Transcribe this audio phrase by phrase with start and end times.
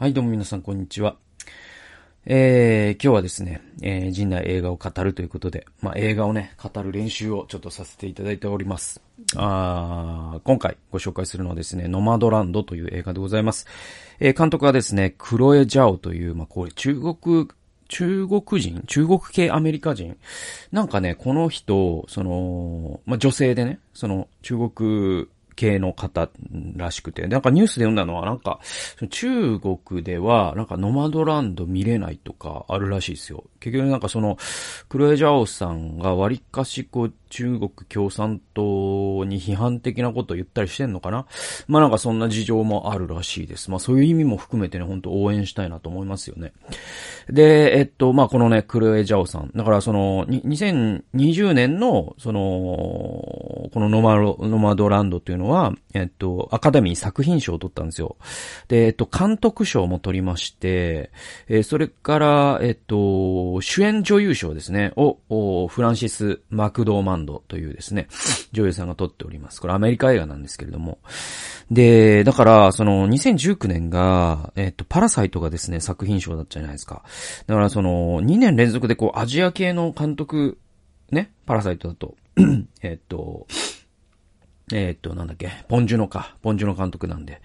[0.00, 1.16] はい、どうも皆さん、こんにちは。
[2.24, 9.02] えー、今日はですね、えー、陣内映画を語るということで、まあ、映画をね、語る練習をちょっとさせていただいております。
[9.34, 13.66] あ今回ご紹介するのはですね、ノマドランドという映画でございます。
[14.20, 17.48] えー、監督はですね、クロエ・ジャオという、まあ、これ中国、
[17.88, 18.84] 中国人？
[18.86, 20.16] 中国系アメリカ人？
[20.70, 25.26] なんかね、この人、その、まあ、女性でね、その、中国
[25.58, 26.30] 系の方
[26.76, 28.60] らしくて、なんかニュースで読んだのは、なんか、
[29.10, 33.42] 中国では、なんかノマドランド見れないとかあるらしいですよ。
[33.60, 34.38] 結局なんかその、
[34.88, 41.26] クロエジャオさんが割かしこう、中国共産党に批判的なことを言ったりしてんのかな？
[41.66, 43.70] まあなんかそんな事情もあるらしいです。
[43.70, 46.52] まあそういう意味も含めてね、本当応援したいなと思いますよね。
[47.28, 49.50] で、えっと、まあこのね、クロエジャオさん。
[49.54, 58.16] だからその、2020年の、その、このノマロノマドランドっていうのは、えっと、アカデミー作品賞を取ったんですよ。
[58.68, 61.10] で、えっと、監督賞も取りまして、
[61.48, 68.08] えー、それから、えっと、主演女優賞ですね、を、フランシス・マクドーマンドというですね、
[68.52, 69.60] 女優さんが撮っております。
[69.60, 70.98] これアメリカ映画なんですけれども。
[71.70, 77.02] で、だから、その、2019年が、えっと、パラサイトがですね、作品賞だったじゃないですか。
[77.46, 80.58] だから、その、2年連続でこう、アジア系の監督、
[81.10, 82.16] ね、パラサイトだと、
[82.82, 83.46] えっと、
[84.72, 86.36] えー、っと、なんだっけ、ポンジュノか。
[86.42, 87.40] ポンジュノ監督なんで、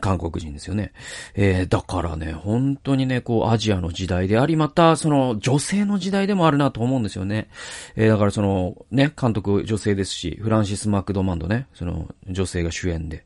[0.00, 0.92] 韓国人ですよね。
[1.34, 7.48] えー、だからね、本当にね、こう、アジアの時代であり、また、その、女性の時代でもあるなと思うんですよね。
[7.96, 13.24] えー、だからその、ね、監督女性ですし、フランシス・マクドマンドね、その、女性が主演で。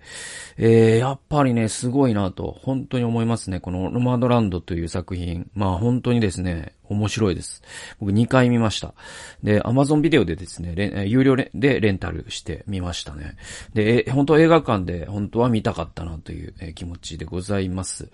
[0.57, 3.61] えー、やっぱりね、すごいなと、本当に思いますね。
[3.61, 5.51] この、ロマドランドという作品。
[5.55, 7.63] まあ、本当にですね、面白いです。
[8.01, 8.95] 僕2回見ました。
[9.43, 13.37] で、アマゾンビデオでですね、有料でレンタルしてみましたね。
[13.75, 18.09] で、本当映画館で本当は見たかったなという気持ちでございます。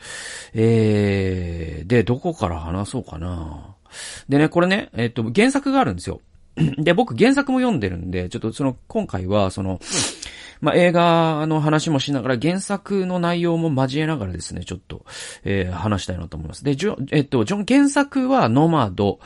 [0.53, 3.75] えー、で、どこから話そうかな。
[4.29, 6.21] でね、これね、えっと、原作があるんですよ。
[6.57, 9.81] で、僕原作も読んでるんで、ちょっとその、今回は、その、
[10.61, 15.05] まあ、映画の話もしながら原作の内容も交えながらですね、ちょっと、
[15.45, 16.65] えー、話したいなと思います。
[16.65, 19.19] で、ジョ、えっと、ジョン、原作はノマド、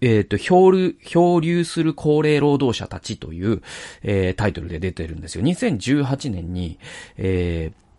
[0.00, 3.62] えっと、漂流、漂流する高齢労働者たちという、
[4.02, 5.44] えー、タイトルで出てるんですよ。
[5.44, 6.78] 2018年に、
[7.16, 7.89] えー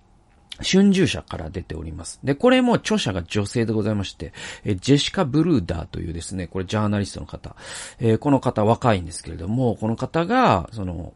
[0.62, 2.20] 春秋社から出ております。
[2.24, 4.34] で、これも著者が女性でございまして、
[4.64, 7.56] えジェシカ・ブルーダーというですね、これジャーナリストの方。
[8.00, 11.14] えー、この方若いんですけれども、この方が、その、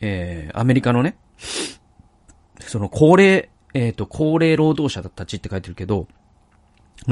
[0.00, 1.16] えー、アメリカのね、
[2.60, 6.08] その高齢、えっ、ー、と、高齢労働者たちって書いてるけど、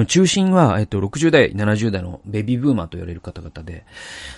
[0.06, 3.84] 中心は、えっと、60代、70代のベビーブーマーと言われる方々で、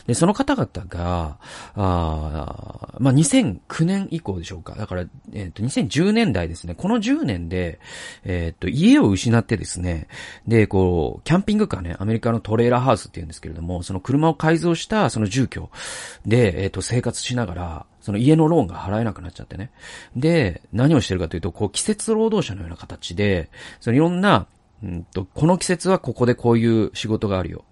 [0.07, 1.39] で、その方々が、
[1.75, 4.75] あまあ、2009年以降でしょうか。
[4.75, 6.75] だから、えっと、2010年代ですね。
[6.75, 7.81] この10年で、
[8.25, 10.07] えっと、家を失ってですね、
[10.47, 15.71] で、こう、キャンピングカーね、アメリカのトレーラーハウスって言うんですけれども、その車を改造したその住居
[16.27, 19.71] で、えっと、生活しながら、その家のローンが払えなくなっちゃってね。
[20.15, 23.51] で、何をしてるかというと、こう、季節労働者のような形で、
[23.81, 24.47] そのいろんな、
[24.83, 27.65] うんと、この季節はここでこういう仕事があるよ。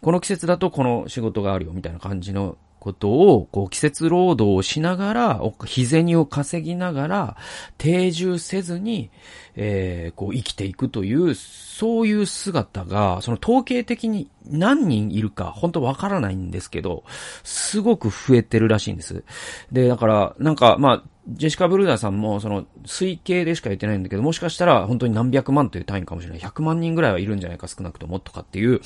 [0.00, 7.36] この季節だとこの仕事があるよ、みたいな感じのことを、こう、季節労働をしながら、日銭を稼ぎながら、
[7.76, 9.10] 定住せずに、
[9.56, 17.04] えー、こう、生きていくという、そういう姿が、その統計的に何人いるか、本当わからないんですけど、
[17.42, 19.24] すごく増えてるらしいんです。
[19.72, 26.40] で、だから、なんか、まあ、ジェシカ・ブルーダーさんも、その、推計でしか言ってないんだけど、もしかしたら、本当に何百万という単位かもしれない。
[26.40, 28.80] 100万人ぐらいはいるんじゃないか、少なくとも、とかっていう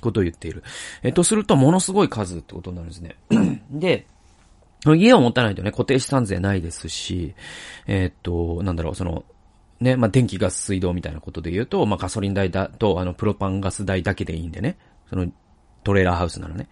[0.00, 0.64] ことを言っている。
[1.02, 3.16] えっと、すると、ものすごい数ってことになるんですね。
[3.70, 4.06] で、
[4.96, 7.34] 家を持たないとね、固定資産税ないですし、
[7.86, 9.24] えっと、なんだろう、その、
[9.80, 14.76] ね、まあ、電気、ガス、水道みたいなことで言うと、まあ、ガソリン代だと、あの、プロパンガス代だけでいいんでね、
[15.08, 15.30] その、
[15.82, 16.68] トレーラーハウスならね。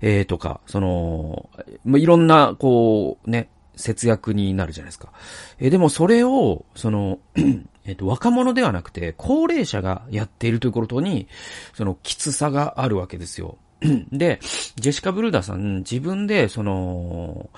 [0.00, 1.50] えー、とか、その、
[1.84, 5.12] まあ、いろんな、こう、ね、節約になるじゃないですか。
[5.58, 7.18] えでもそれを、その、
[7.84, 11.28] えっと、若者ではなくて、高齢者がやっているということに、
[11.74, 13.58] その、きつさがあるわけですよ。
[14.10, 14.40] で、
[14.76, 17.50] ジェシカ・ブルーダーさん、自分で、その、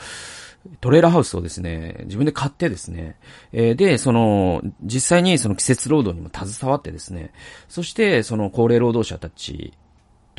[0.81, 3.17] トレーラーハウスをですね、自分で買ってですね、
[3.53, 7.33] えー、で、その、実際にその季節労働にも携わってですね、
[7.69, 9.73] そして、その高齢労働者たち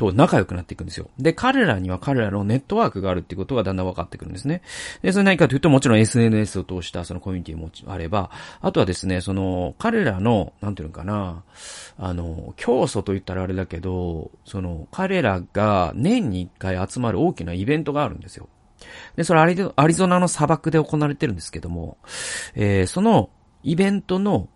[0.00, 1.10] と仲良くなっていくんですよ。
[1.18, 4.62] で、彼らには彼らのネットワークがあるってことがだんだん分かってくるんですね。
[5.02, 8.30] で、それ何かというと、もちろん SNS を通したそのコミュニティもあれば、
[8.62, 11.42] あとはですね、その、彼らの、なんていうのかな、
[11.98, 18.48] あの、教祖と言ったらあれだけど、その、彼らが年に一回集まる大きなイベントがあるんですよ。
[19.16, 21.98] で、それアリゾナの砂漠で行われてるんですけども、
[22.54, 23.28] えー、その
[23.62, 24.48] イベントの、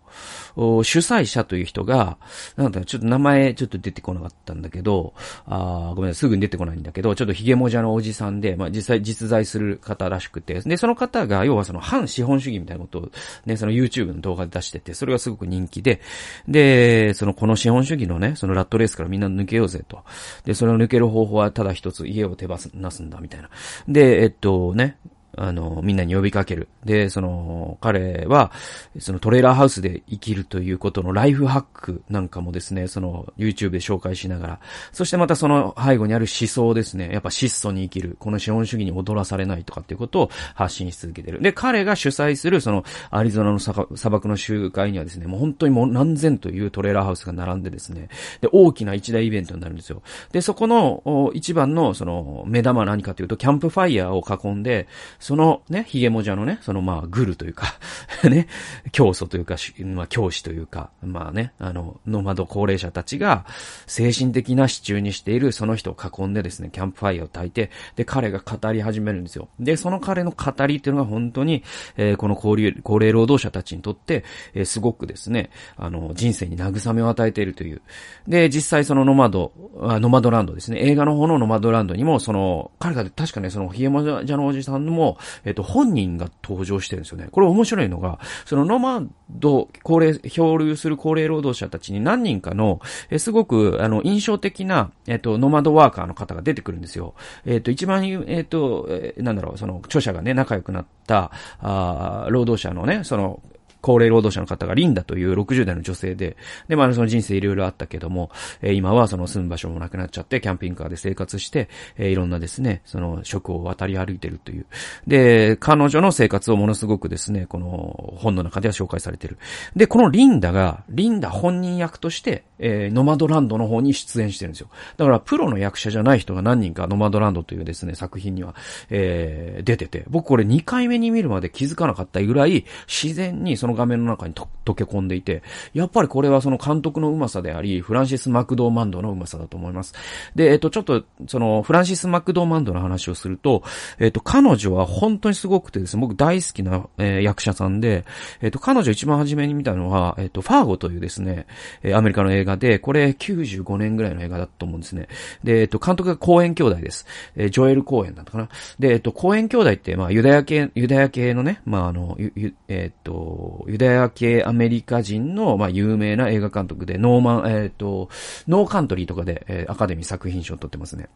[0.57, 2.17] 主催者という人が、
[2.57, 5.15] なんだちょっと名前ちょっと出てこなかったんだけど、
[5.47, 13.11] あごめんなさい、すぐに出てこないんだけど、ちょっとヒゲモジャのおじさんで、まあ実際実在する方らしくて、で、その方が、要はその反資本主義みたいなことを
[13.47, 16.01] ね、その YouTube の動画で出してて、それがすごく人気で、
[16.49, 20.05] で、そのこの資本主義のね、そのラットレースからみんな抜けようぜと。
[20.45, 23.51] で、それを抜ける方法はただ一つ、家を手放すんだ、みたいな。
[23.89, 24.97] で、えっとね、
[25.37, 26.69] あの、みんなに呼びかける。
[26.85, 28.53] で、その、彼は、
[28.99, 34.61] そのトレーラーハウスで生きるということのライフハックなんかもですね、その YouTube で紹介しながら、
[34.93, 41.41] そしてまたその背後にある思想ですね、やっぱ質素に生きる、この資本主義に踊らされないとかっていうことを発信し続けてる。
[41.41, 48.09] で、彼が主催するそのアリゾナの砂漠の集会にはですね、もう本当にもう何千というトレーラーハウスが並んでですね、
[48.41, 50.03] で、大きな一大イベントになるんですよ。
[50.33, 54.87] で、そこの一番のその目玉は何かというと、キャンプファイヤーを囲んで、
[55.25, 57.79] そのね、ヒゲモジャのね、そのまあ、グルというか
[58.29, 58.47] ね、
[58.93, 63.47] 教祖というか、まあ、教師というか、まあね、あの、ノマド高齢者たちが、
[63.87, 69.49] 精神的な支柱にしているその人を囲んでですね、キャンプファイヤーを焚いて、で、彼が語り始めるんですよ。
[69.59, 71.63] で、その彼の語りっていうのが本当に、
[71.97, 75.49] えー、この高齢、高齢労働者たちにとって、えー、すごくですね、
[75.79, 77.81] あの、人生に慰めを与えているという。
[78.29, 85.14] で、実際そのノマド、あノマドランドですね、映画の方のノマドランドにも、その、彼が確かね、そのヒゲモジャのおじさんも、
[85.45, 87.29] えっと、本人が登場してるんですよね。
[87.31, 92.81] これ面白いのが、そのノマド、高齢、漂流する高齢労働者たちに何人かの、
[93.11, 97.15] えすごく、あの、印象的な、えっと、ノマドワーカーの方が出てくるんですよ。
[97.45, 103.41] えっと、一番、えっと、えなんだろう、その、著者がね、仲良くなった、あ労働者のね、その、
[103.85, 106.39] 高齢労働者の方がリンダという60代の女性で、
[106.69, 108.31] で、まあその人生いろいろあったけども、
[108.63, 114.65] えー、今はその住む場所もなくなっちゃって、キャンピングカーで生活して、えー、いろんなですね、その職を渡り歩いてるという。
[115.07, 119.37] で、彼女の生活をものすごくですね、この本の中では紹介されてる。
[119.77, 124.69] で、このリンダが、リンダ本人役として、えー、ノマドランドの方に出演してるんですよ。
[124.97, 128.55] だからプロの役者じゃない人が何人かノマドランドというですね、作品には、
[128.91, 135.43] えー、出てて、僕これ2回目に見るまで気づかなかったぐらい、自然にその画面の中に溶け込んでいて、
[135.73, 139.95] やっぱりこれはその監督のうまさであり、フランシス・マクドーマンドのうまさだと思います。
[140.35, 143.63] で、えっと、ちょっと、その、フランシス・マクドーマンドの話をすると、
[143.99, 148.05] えっと、彼女は本当にすごくてですね、僕大好きな、えー、役者さんで、
[148.41, 151.47] えっと、彼女一番初めに見たのは、えっと、ファーゴというですね、
[151.83, 155.09] え、アメリカの映画映画で、これ95年ぐらいの映画だと思うんですね。
[155.43, 157.07] で、えっと、監督がコーエン兄弟です。
[157.37, 158.49] えー、ジョエル・コーエンだったかな。
[158.79, 168.09] で、えっと、コーエン兄弟って、まあ、ユダヤ系、ユダヤ系のね、まあ、あの、ゆ、ゆ、えっと、ユダヤ系アメリカ人の、まあ、有名な映画監督で、ノーマン、えっ、と、
[168.47, 171.09] ノーカントリーとかで、えー、アカデミー作品賞を取ってますね。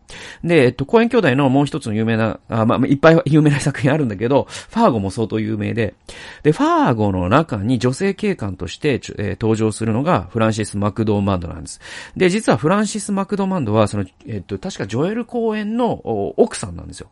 [0.42, 5.94] で、えっと、公演兄弟のもう一つの有名な、あまあ、いっぱい有名な作品あるんだけど、ファーゴも相当有名で、
[6.42, 11.80] で、ファーゴの中に女性警官として、えー、登場するのがフランシス・マクドーマンドなんです。
[12.16, 15.92] で、実はフランシス・マクドマンドは、その、えっと、確かジョエル公演の
[16.36, 17.08] 奥さんなんですよ。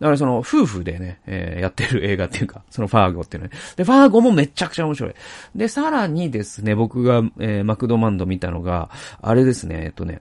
[0.00, 3.56] だからその、夫婦でね、えー、やってる映画っていうか、そのファーゴっていうのね。
[3.76, 5.14] で、ファーゴもめちゃくちゃ面白い。
[5.54, 8.90] で、さらにですね、僕が、えー、マクドマンド見たのが、
[9.22, 10.20] あれですね、えっとね、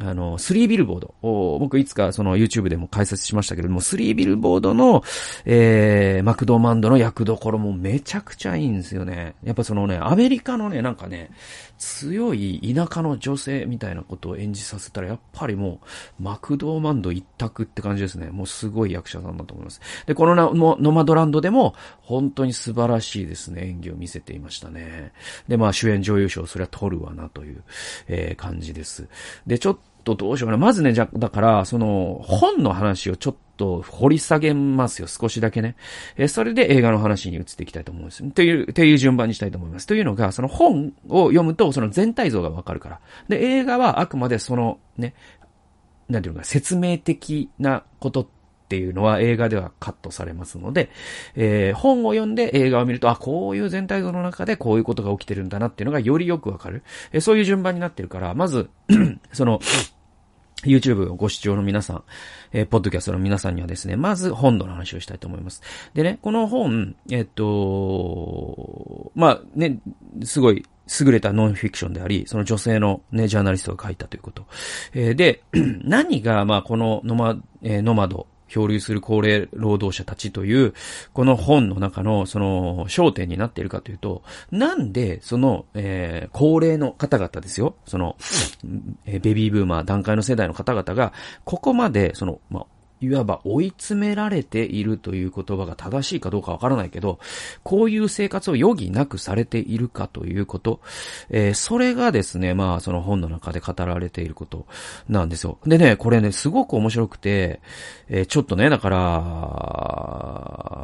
[0.00, 1.14] あの、スリービルボード。
[1.58, 5.02] 僕いつかその YouTube でも解説しましたけれども、スリービルボードの、
[5.44, 9.34] えー、マクドマンドの役どころもめちゃくちゃいいんですよね。
[9.42, 11.30] やっぱそのね、アメリカのね、なんかね、
[11.78, 15.80] 強い田舎の女性みたいなことを演じさせたら、やっぱりも
[16.20, 18.30] う、マクドマンド一択って感じですね。
[18.30, 19.80] もうすごい役者さんだと思います。
[20.06, 25.12] で、このノマドランドでも、本当に素晴らしいですね、演技を見せていましたね。
[25.48, 27.62] で、まあ主演女優賞、それは取るわなという、
[28.08, 29.08] えー、感じです。
[29.46, 30.58] で、ちょっとどうしようかな。
[30.58, 35.76] まずね、じゃ、だから、その、本の話をちょっと掘り下げますよ、少しだけね。
[36.16, 38.30] えそれで映画の話に移っていきたいと思うんです。
[38.30, 39.86] という、という順番にしたいと思います。
[39.86, 43.00] というのが、その本を読むと、その全体像がわかるから。
[43.28, 45.14] で、映画はあくまでその、ね、
[46.08, 48.30] なんていうのか、説明的なこと
[48.68, 50.90] っていうのは映画ではカットされますので、
[51.36, 56.82] えー、本を読んで映画を見ると、あ、こういう全体像の中でこういうことが起きてるんだなっていうのがよりよくわかる。
[57.12, 58.68] えー、そういう順番になってるから、まず
[59.32, 59.60] その、
[60.64, 62.02] YouTube をご視聴の皆さん、
[62.52, 65.62] えー、ポッドキャストの皆さんにはですね、まず本の話をしたいと思います。
[65.94, 69.78] でね、この本、えっと、まあね、
[70.24, 70.66] すごい
[71.00, 74.46] 優れたノンフィクションであり、その女性のね、ジャーナリストが書いたということ。
[74.94, 75.42] えー、で、
[75.84, 80.74] 何が、まあこのノマ、えー、ノマド、漂流する高齢労働者たちという、
[81.12, 87.76] この本の中の、その、焦点になっているかというと、なんで、その、えー、高齢の方々ですよ。
[87.86, 88.16] その、
[89.06, 91.12] えー、ベビーブーマー、段階の世代の方々が、
[91.44, 92.66] ここまで、その、まあ、
[93.00, 97.18] いわば追い詰められているという言葉が正しいかどうかわからないけど、
[97.62, 100.80] こういう生活を余儀なくされているかということ、
[101.30, 104.66] えー、それがですね、まあその本の中で語られていること
[105.08, 105.58] なんですよ。
[105.66, 107.60] でね、これね、すごく面白くて、
[108.08, 108.98] えー、ちょっとね、だから、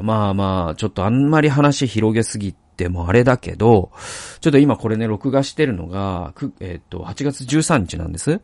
[0.02, 3.90] まあまあ、ちょっとあんまり話広げすぎてもあれだけど、
[4.40, 8.40] ちょっと今これね、録画してるのが、えっ、ー、と、8月13日なんです。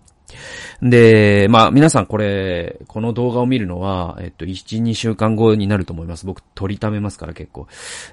[0.82, 6.26] で、まあ皆さんこれ、この動画を見るのは、えっと、1、2週間後になると思います。
[6.26, 7.66] 僕、取りためますから結構。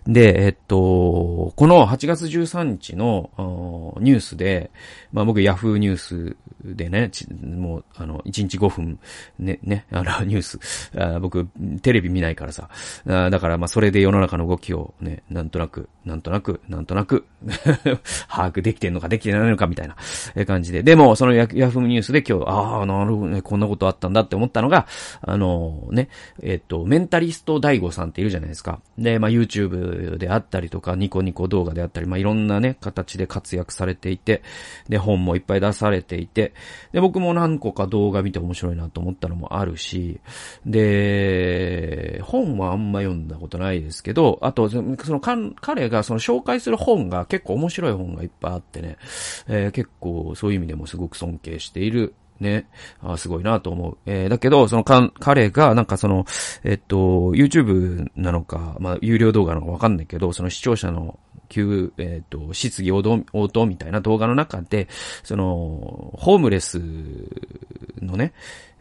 [0.05, 4.71] で、えっと、この8月13日のニュースで、
[5.11, 7.11] まあ僕、ヤフーニュースでね、
[7.43, 8.99] もう、あの、1日5分、
[9.39, 10.59] ね、ね、あの、ニュース
[10.97, 11.47] あ、僕、
[11.81, 12.69] テレビ見ないからさ。
[13.07, 17.25] あだから、まあそれで世の中の動きをね、なんとなく、なんとなく、なんとなく
[18.27, 20.83] 把握できてんのかできてないのかみたいな感じで。
[20.83, 24.87] でも、そのヤフーニュースで今日、ああ、なるほどね、こんなことあったんだって思ったのが、
[25.21, 26.09] あのね、
[26.41, 28.79] えっと、メンタリスト大悟さんっているじゃないですか。
[28.97, 34.41] で、まあ YouTube であったりとか、ニコニコ動画であったり、まあいろんなね、形で活躍されていて、
[34.89, 36.53] で、で本もいっぱい出されていて、
[36.91, 40.19] で、僕も何個か動画見て面白いなと思ったのもあるし、
[40.65, 45.19] で、本はあんま読んだことないですけど、あと、その、
[45.61, 48.97] 彼がその紹介する本が結構面白い本がいっぱいあってね、
[49.47, 52.67] えー、結構そういう意味でもすごく尊敬しているね。
[53.01, 53.97] あすごいなと思う。
[54.05, 56.25] えー、だけど、そのか、彼が、なんかその、
[56.63, 56.97] えっと、
[57.33, 64.87] YouTube なのか、まあ、有料動画なのかわかんないけど、その視聴者の、急、えっ、と、質疑応答、応答みたいな動画の中で、
[65.23, 66.81] その、ホームレス
[68.01, 68.33] のね、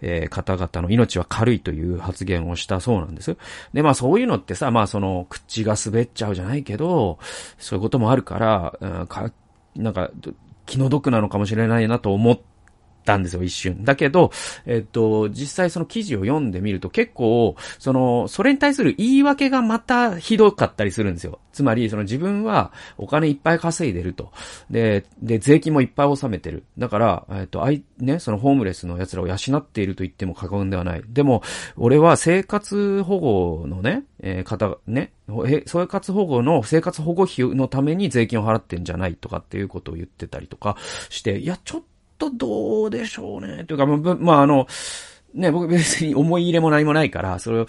[0.02, 3.36] えー、方々の命は軽いという発言をしたそうなんです。
[3.72, 7.18] で、まあそういうのってさ、まあその、口が滑っちゃうじゃないけど、
[7.58, 9.30] そういうこともあるから、うん、か
[9.74, 10.10] なんか、
[10.66, 12.55] 気の毒なのかもしれないなと思って、
[13.06, 13.84] たんですよ、一瞬。
[13.84, 14.30] だけど、
[14.66, 21.38] えっと、実際その記事を読んでみると結構、その、それに対する言い訳がまたひどかったりするんですよ。
[21.52, 24.30] つまり、その自分はお金いっぱい稼いでると。
[24.70, 26.64] で、で、税金もいっぱい納めてる。
[26.76, 31.02] だから、えっと、あい、ね、そのホームレスの奴らを養っていると言っても過言ではない。
[31.08, 31.42] でも、
[31.76, 35.12] 俺は生活保護のね、えー、方、ね、
[35.66, 40.76] 生活保護の生活保護費のために税金を払ってんじゃないとかっていうことを言ってたりとか
[41.08, 41.86] して、いや、ちょっと
[42.18, 43.64] とどうでしょうね。
[43.64, 44.66] というか、ま、まあ、あの、
[45.36, 47.66] ね、僕別に思い入れも何もないから、それを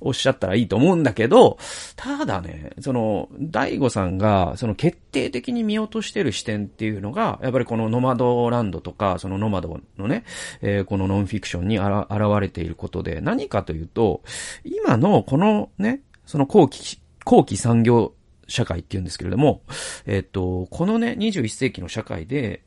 [0.00, 1.58] おっしゃったらいいと思うんだけど、
[1.94, 10.24] ただね、その、大悟さんが、その決定的に見落としてる視点っていうのが、やっぱりこのノマドランドとか、そのノマドのね、
[10.62, 14.22] えー、このノンフィクションにあら、現れていることで、何かというと、
[14.64, 18.14] 今のこのね、その後期、後期産業
[18.48, 19.62] 社会っていうんですけれども、
[20.06, 22.62] えっ、と、このね、21世紀の社会で、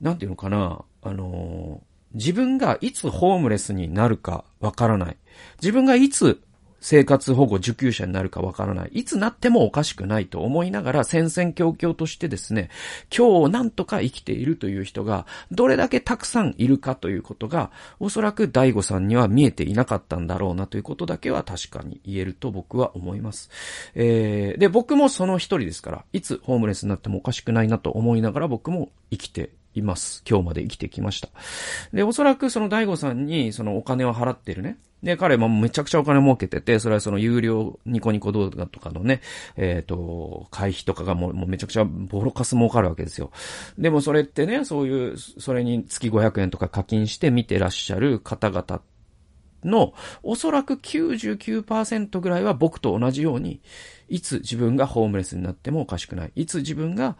[0.00, 1.82] なんていうのかな、あの
[2.14, 5.16] 自分がいつホームレスになるかわからない。
[5.60, 6.40] 自分がいつ
[6.80, 8.90] 生活保護受給者になるかわからない。
[8.92, 12.70] いつなってもおかしくないと思いながら戦々恐々としてですね、
[13.16, 23.50] 今日なんとか生きているという人がどれだけたくさんいるかということがおそらく大悟さんには見えていなかったんだろうなということだけは確かに言えると僕は思います。
[23.94, 30.22] えー、で、僕もその一人ですから、いつホームレスになってもおかしくないなと思いながら僕も生きています。
[30.28, 31.28] 今日まで生きてきました。
[31.92, 34.78] で、おそらくその大悟さんにそのお金を払ってるね。
[35.02, 39.20] で、彼もめちゃくちゃお金儲けてて、それはその有料ニコニコ動画とかのね、
[39.56, 43.30] えっ、ー、と、会費とかがもうもうめちゃくちゃボロカス儲かるわけですよ。
[43.78, 48.80] でもそれってね、そういう、それに月500円とか課金して見てらっしゃる方々
[49.64, 49.92] の、
[50.22, 53.60] おそらく99%ぐらいは僕と同じように、
[54.08, 56.32] いつ自分がホームレスになってもおかしくない。
[56.34, 57.16] いつ自分が、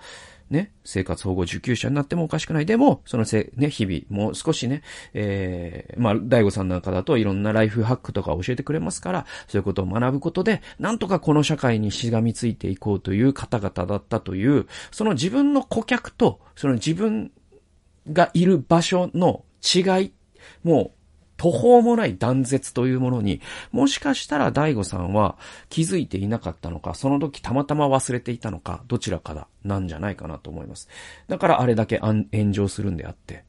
[0.50, 2.66] ね、生活保護受給者になってもおかしくない。
[2.66, 17.32] でも、そのせ、ね、日々、もう少しね、ええー、まあ、大悟さんなんかだといろんなライフハックとか教えてくれますから、そういうことを学ぶことで、なんとかこの社会にしがみついていこうという方々だったという、その自分の顧客と、その自分
[18.12, 20.12] がいる場所の違い、
[20.62, 20.95] もう、
[21.36, 23.40] 途方もない断絶というものに、
[23.72, 25.36] もしかしたら大悟さんは
[25.68, 30.88] 気づいていなかったのか、その時たまたま忘れていたのか、どちらかだ、なんじゃないかなと思います。
[31.28, 33.44] だからあれだけ炎上するんであって。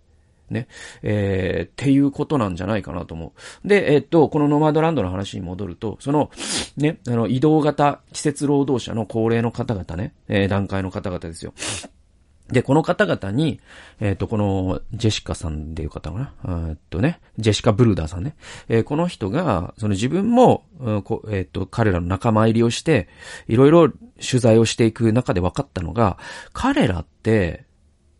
[0.49, 0.67] ね。
[1.03, 3.67] えー、っていうことなんじゃないかなと思う。
[3.67, 6.31] で、えー、っと、このノマドランドの話に戻ると、その、
[6.77, 11.53] ね、あの、移動型季節労働者の高齢の方々ね、えー、段階の方々ですよ。
[12.51, 13.59] で、この方々に、
[13.99, 16.67] えっ、ー、と、この、ジェシカさんでいう方かな？
[16.69, 18.35] えっとね、ジェシカ・ブルーダーさんね。
[18.69, 23.09] えー、この人が、その自分も、うこえっ、ー、と、彼らの仲間入りをして、
[23.47, 26.17] いろいろ取材をしていく中で分かったのが、
[26.53, 27.66] 彼らって、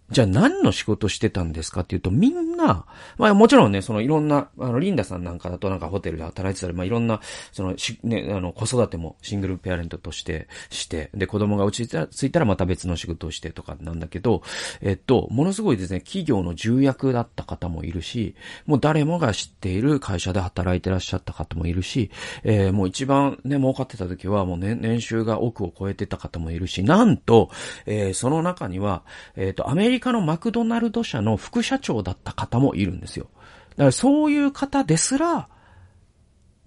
[0.09, 2.85] じゃあ何の仕事してたんですかっていうと、みんな、
[3.17, 7.19] まあもちろんね、そのいろんな、あの、リンダさんなんかだとなんかホテルで働いてたり、まあいろんな、
[7.51, 14.43] その、し、ね、あの、子育てもシングルペアレントとしてして、で、子供が落ち着いたらまた別の仕事をしてとかなんだけど、
[14.81, 18.35] えっと、ものすごいですね、企業の重役だった方もいるし、
[18.65, 22.11] もう誰もが知っている会社で働いてらっしゃった方もいるし、
[22.43, 27.49] えー、もう一番ね、儲かってた時はもう年、年収が億を超えてた方もいるし、なんと、
[27.85, 29.03] えー、その中には、
[29.35, 33.29] えっ、と、アメリカリカのマクドナルド社の副社長だった方もいるんですよ。
[33.71, 35.49] だからそういう方ですら、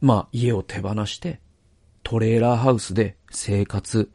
[0.00, 1.40] まあ家を手放して
[2.02, 4.10] トレーラーハウスで生活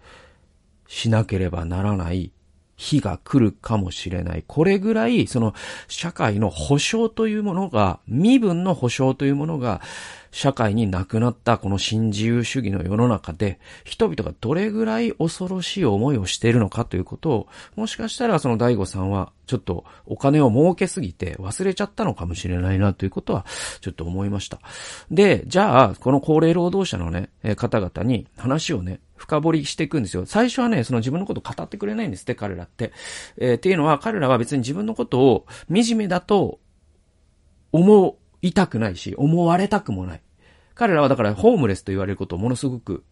[0.88, 2.34] しなければならない
[2.78, 4.44] 日が来るかもしれない。
[4.46, 5.54] これぐらい、その
[5.88, 9.82] 社会の保障というものが、身分の保障というものが、
[10.32, 23.46] 社会になくなったこの新自由主義の世の中で、人々がどれぐらい恐ろしい思いをしているのかということを、もしかしたらその大悟さんは、ちょっとお金を儲けすぎて忘れちゃったのかもしれないなということは、
[23.80, 24.60] ちょっと思いました。
[25.10, 30.26] で、じゃあ、この高齢労働者のね、方々に話をね、深掘りしていくんですよ。
[30.26, 32.92] 最初はね、その自分のこと語ってくれないんですって、彼らって。
[33.38, 36.60] えー、っていうのは、彼らは別に自分のことを惨めだと
[37.72, 40.22] 思いたくないし、思われたくもない。
[40.74, 43.04] 彼らはだからホームレスと言われることをものすごく、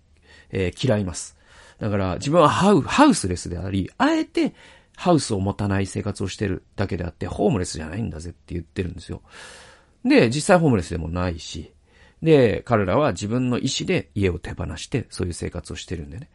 [0.52, 1.38] えー、嫌います。
[1.80, 4.54] だから自分はハウハウスレスであり、あえて
[4.96, 9.22] ハウスを持たない生活をしてるだけであって、ホームレスじゃないんだぜって言ってるんですよ。
[10.06, 11.73] で、実際ホームレスでもないし、
[12.24, 16.30] で、彼らは自分の意思で家を手放して、そういう生活をしてるんでね。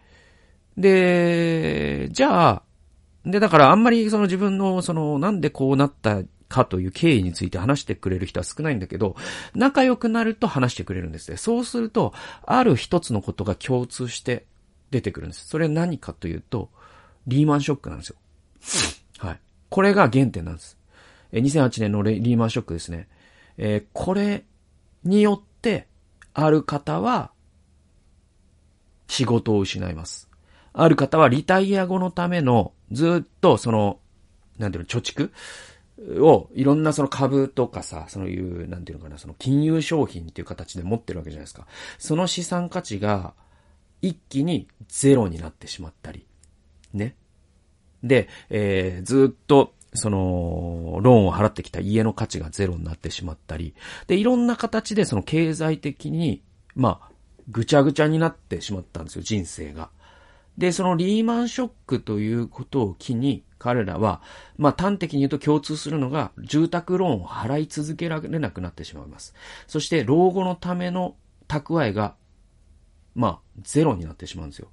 [0.77, 2.63] で、じゃあ、
[3.25, 9.17] で、だからあんまりその自分の、その、なんでこうなったかという経緯について話してくれる人は少ないんだけど、
[9.55, 11.39] 仲良くなると話してくれるんですね。
[11.39, 12.13] そうすると、
[12.45, 14.45] ある一つのことが共通して
[14.91, 15.49] 出てくるんです。
[15.49, 16.69] それは何かというと、
[17.27, 18.17] リーマンショックなんですよ。
[19.27, 19.41] はい。
[19.71, 20.77] これが原点なんです。
[21.33, 23.09] 2008年のリーマンショックですね。
[23.57, 24.45] えー、これ
[25.03, 25.48] によって、
[26.41, 27.33] ある方は、
[29.09, 30.29] 仕事を失います。
[30.73, 33.99] ある方はリタイア後のための、ずっとその、
[34.57, 36.23] なんていうの、貯蓄？
[36.23, 41.67] を、いろんなその株とかさ、そういう、なんていうのかな、その金融商品っていう形で持ってるわけじゃないですか。
[41.99, 43.35] その資産価値が、
[44.01, 46.25] 一気にゼロになってしまったり、
[46.95, 47.17] ね。
[48.05, 53.75] で、えー、ずっと、その、ローンを払ってきた家の価値がゼロになってしまったり、
[54.07, 56.43] で、いろんな形でその経済的に、
[56.75, 57.11] まあ、
[57.49, 59.91] ぐちゃぐちゃになってしまったんですよ、人生が。
[60.59, 64.23] で、そのリーマンショックということを機に、彼らは、
[64.57, 69.35] まあ端的に言うと共通するのが、住宅ローンを払い続けられなくなってしまいます。
[69.67, 71.17] そして、老後のための
[71.49, 72.15] 蓄えが、
[73.15, 74.69] まあ、ゼロになってしまうんですよ。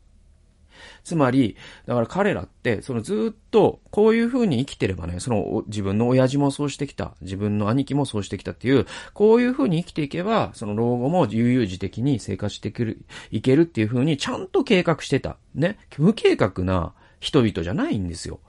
[1.03, 15.37] つまり、だから彼らって、そのずっと、こういう風に生きてればね、その自分の親父もそうしてきた、自分の兄貴もそうしてきたっていう、こういう風に生きていけば、その老後も悠々自適に生活していける、いけるっていう風にちゃんと計画してた。
[15.53, 15.77] ね。
[15.97, 18.39] 無計画な人々じゃないんですよ。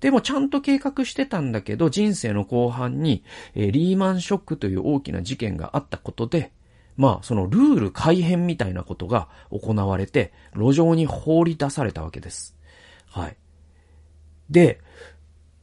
[0.00, 3.22] でもちゃんと計画してたんだけど、人生の後半に、
[3.54, 6.50] えー、リーマンショックという大きな事件があったことで、
[6.96, 12.56] まあ、そのルール改変みたいなことが行われて、路上に放り出されたわけです。
[13.08, 13.36] はい。
[14.50, 14.80] で、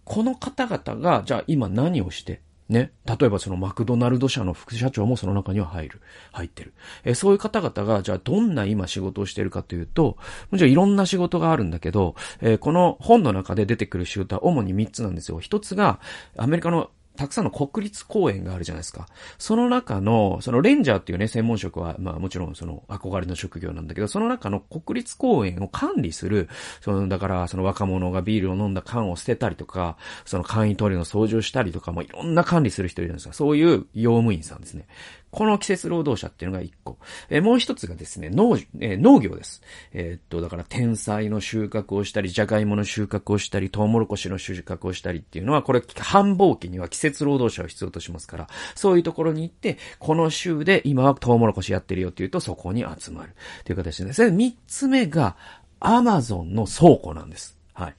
[0.04, 2.92] この方々が、じゃあ今何をして、ね？
[3.06, 6.02] 例えばそのマクドナルド社の副社長もその中には入る。
[6.32, 6.74] 入ってる。
[7.04, 10.18] えそういう方々が、じゃあどんな今仕事をしているかというと、
[10.52, 15.42] もちろんいろんな仕事があるんだけど、えー、この本の中で出てくる仕事は主に3つなんですよ。
[15.42, 16.00] 1つが、
[16.38, 19.06] アメリカのたくさんの国立公園があるじゃないですか。
[19.38, 26.48] その中の、そのレンジャーっていうね、専門職は、まあもちろんその憧れの職業なんだけど、その中の国立公園を管理する、
[26.80, 34.88] その、だからその若者がビールを飲んだ缶を捨てたりとか、その簡易トイレの掃除をしたりとか、もういろんな管理する人いるんですが、そういう用務員さんですね。
[35.32, 36.98] この季節労働者っていうのが一個。
[37.30, 39.62] えもう一つがですね、農、えー、農業です。
[39.94, 53.36] えー、っと、だから天才の収穫をしたり、じゃがいもの収穫をしたり、トウモロコシの収穫をしたりっていうのは、これ、繁忙期には季節労働者を必要としますから、そういうところに行って、この州で今はトウモロコシやってるよっていうと、そこに集まる。
[53.66, 54.32] という形ですね。
[54.32, 55.36] 三つ目が、
[55.80, 57.56] アマゾンの倉庫なんです。
[57.74, 57.96] はい。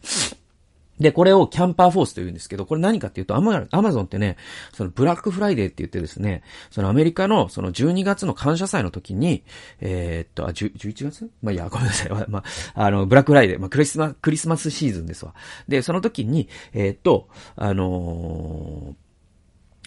[1.01, 4.37] で、これをキャンパーフォースと言うんですけど、これ何かっていうと、アマゾンってね、
[4.73, 9.43] そのブラックフライデーって言ってですね、そのアメリカのその12月の感謝祭の時に、
[9.81, 11.31] えー、っと、あ、11月？
[11.43, 12.11] まあ、いや、ごめんなさい。
[12.29, 15.35] まあ、あの、ブラックフライデー、まあ、クリスマ、クリスマスシーズンですわ。
[15.69, 18.95] で、その時に、えー、っと、あの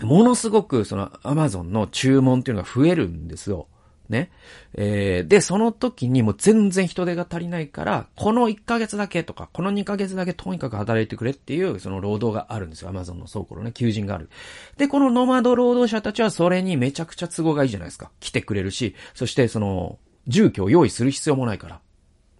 [0.01, 3.67] ー、ものすごくそのアマゾンの注文っていうのが増えるんですよ。
[4.09, 4.31] ね。
[4.75, 12.89] えー、で、その時にもう全然人手が足りないから、この1ヶ月だけとか、この2ヶ月だけとにかく働いてくれっていう、その労働があるんですよ。
[12.89, 14.29] アマゾンの倉庫のね、求人がある。
[14.77, 18.11] で、このノマド労働者たちはそれにめちゃくちゃ都合がいいじゃないですか。
[18.19, 21.81] 来てくれるし、そしてその、住居を用意する必要もないから。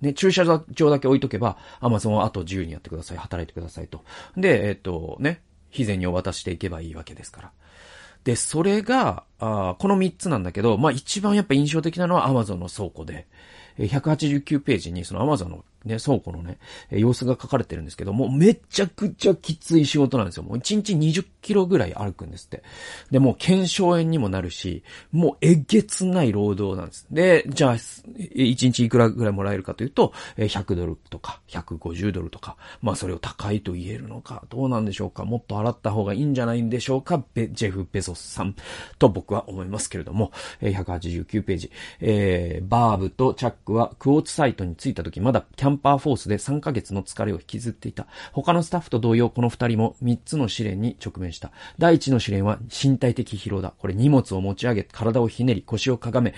[0.02, 4.04] ね、駐車場だけ置いとけば、アマゾンはあと自由にやってください、働いてくださいと。
[4.36, 7.52] で、えっ、と、ね、日前にお渡していけばいいわけですから。
[8.24, 13.28] で、それが、あこの3つなんだけど、まあ一番やっぱ印象的なのは Amazon の倉庫で、
[13.78, 16.58] 189ページにその Amazon のね、倉庫のね、
[16.90, 20.44] 様子が書かれてるんですけども、めちゃくちゃきつい仕事なんですよ。
[20.44, 22.64] もう1日20キロぐらい歩くんですって。
[23.12, 27.08] で、もう検証炎にもなるし、もうえげつない労働なんです。
[27.12, 35.26] で、じゃあ、1日いくらぐらいもらえるかというと、100ドルとか、150ドルとか、まあそれを高いと言えるのか、どうなんでしょうか。
[35.26, 37.24] もっと払った方がいいんじゃないんでしょうか。
[37.34, 38.56] ベジェフ・ベゾスさん
[39.00, 41.72] と僕は思いますけれども、189ページ。
[42.00, 48.08] えー、バーブとチャックはクォーツサイトに着いた時、まだキャンパーフォースで3ヶ月の疲れを引きずっていた。
[48.32, 51.52] 他のスタッフと同様、この2人も3つの試練に直面した。
[51.78, 53.74] 第1の試練は身体的疲労だ。
[53.78, 56.34] これ荷物を持ち上げ、体をひねり、腰をかがめ、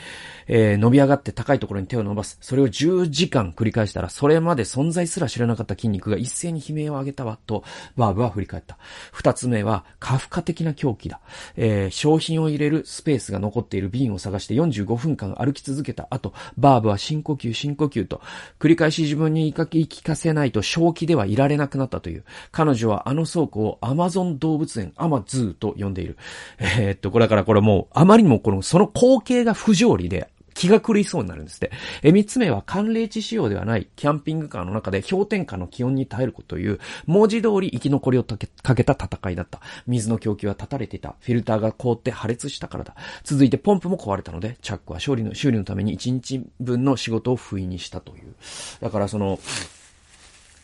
[0.47, 2.37] えー、伸び上がって高いところに手を伸ばす。
[2.41, 7.63] それを10時間繰り返したら、それまで存在すら知らなかった筋肉が一斉に悲鳴を上げたわ、と、
[7.95, 8.77] バーブは振り返った。
[9.13, 11.19] 2つ目は、カフカ的な狂気だ。
[11.55, 18.21] えー、商品を入れるスペースが残っている瓶を探して45分間歩き続けた後、バーブは深呼吸、深呼吸と、
[18.59, 22.23] 繰り返し自分に言い聞かせないと正気ではいられなくなったという。
[22.51, 26.17] 彼女はあの倉庫をアマゾン動物園、アマズーと呼んでいる。
[26.59, 31.71] えー、っと、これだからこれもう、あまりにもこの、その光景が不条理で、気が狂いそうになるんですって。
[32.01, 38.37] え、三つ目は寒冷地仕様ではないキャンピングカーの中で氷点下の気温に耐えることという、文字通り生き残りをか
[38.75, 39.59] けた戦いだった。
[39.85, 41.15] 水の供給は断たれていた。
[41.19, 42.95] フィルターが凍って破裂したからだ。
[43.23, 48.33] 続いてポンプも壊れたので、チャックは勝利の、修理のために1日分の仕事を不意にしたという。
[48.79, 49.39] だからその、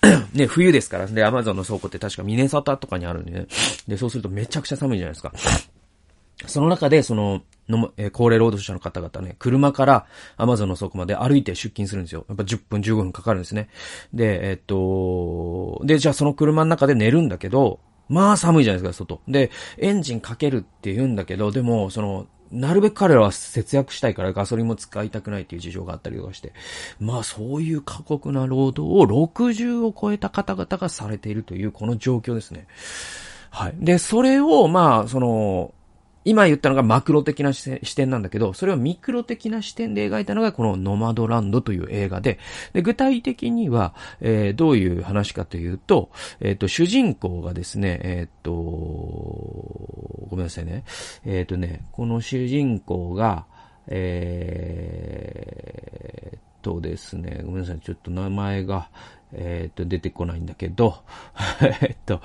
[0.34, 1.08] ね、冬ですから。
[1.08, 3.48] で、アマゾンの倉庫って確かミネサタとかにあるんでね。
[3.88, 5.34] で、そうするとめちゃくちゃ寒いじゃないですか。
[6.48, 10.06] その中で、その、の、えー、高齢労働者の方々ね、車から
[10.38, 12.26] アマゾンの倉庫まで歩いて出勤するんですよ。
[12.28, 13.70] やっぱ10分15分かかるんですね。
[14.14, 14.62] で、えー、っ
[15.80, 19.22] と、で、じゃあその車の中で寝るんだけど、まあ寒いじゃないですか、外。
[19.28, 26.52] で、エンジンかけるって言うんだけど、でも、その、なるべく彼らは節約したいからガソリンも使いたくないっていう事情があったりとかして、
[27.00, 32.68] まあそういう過酷な労働を60を超えた方々がされているというこの状況ですね。
[33.50, 33.76] はい。
[33.80, 35.74] で、それを、まあ、その、
[36.24, 42.40] 今言ったのがマクロ的な視点なんだけど、それをミクロ的な視点で描いたのがこのノマドランドという映画で、
[42.74, 50.84] で具体的には、えー、どういう話かというと、えっ、ー、と、主人公がですね、えっ、ー、と、ごめんなさいね。
[51.26, 53.46] えっ、とね、この主人公が、
[53.88, 58.90] えー、とですね、ごめんなさい、ちょっと名前が、
[59.34, 61.04] えっ、と、出てこないんだけど、
[61.82, 62.22] えっと、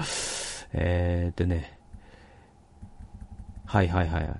[0.72, 1.75] えっとね、
[3.66, 4.35] はいはいはいはい。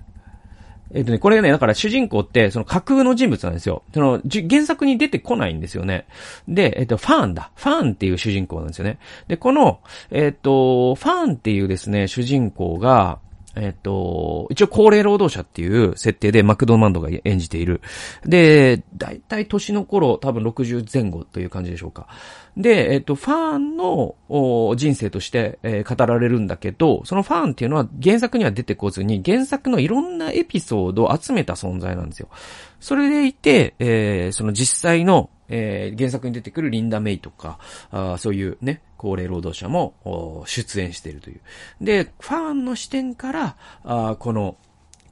[0.93, 3.83] えっ、とね、これね、だから主人公って、その架空の人物なんですよ。
[3.93, 6.07] その、原作に出てこないんですよね。
[6.47, 7.51] で、えっ、と、ファンだ。
[7.55, 8.99] ファンっていう主人公なんですよね。
[9.27, 13.19] で、この、えっ、と、ファンっていうですね、主人公が、
[13.59, 17.81] えっ、と、一応高齢労働者っていう設定でマクドナルドが演じている。
[18.25, 22.07] で、だいたい年の頃、多分60前後という感じでしょうか。
[22.55, 24.15] で、えっと、ファンの
[24.75, 32.29] 人生として、えー、語られるんだけど、そのファンっていうのは原作には出てこずに、原作のいろんなエピソードを集めた存在なんですよ。
[32.79, 37.59] それでいて、えー、その実際の、えー、原作に出てくるリンダ・メイとか、
[37.91, 41.41] あそういうね、高齢労働者も出演しているという。
[41.81, 44.57] で、ファンの視点から、あこの、